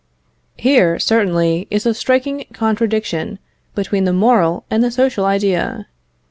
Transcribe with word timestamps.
Here, 0.57 0.97
certainly, 0.97 1.67
is 1.69 1.85
a 1.85 1.93
striking 1.93 2.45
contradiction 2.53 3.37
between 3.75 4.05
the 4.05 4.11
moral 4.13 4.65
and 4.67 4.83
the 4.83 4.89
social 4.89 5.25
idea. 5.25 5.85